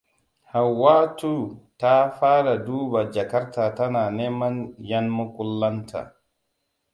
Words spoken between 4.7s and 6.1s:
ƴanmukullanta.